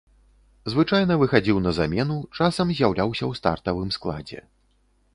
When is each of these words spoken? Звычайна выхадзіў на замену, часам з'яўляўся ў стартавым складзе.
Звычайна 0.73 1.17
выхадзіў 1.25 1.61
на 1.67 1.71
замену, 1.79 2.17
часам 2.39 2.67
з'яўляўся 2.81 3.23
ў 3.23 3.45
стартавым 3.45 3.89
складзе. 4.01 4.39